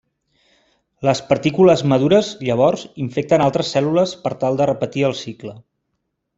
Les 1.07 1.21
partícules 1.27 1.83
madures 1.91 2.31
llavors 2.49 2.87
infecten 3.05 3.45
altres 3.51 3.71
cèl·lules 3.77 4.17
per 4.27 4.35
tal 4.45 4.61
de 4.63 4.71
repetir 4.75 5.07
el 5.11 5.19
cicle. 5.25 5.57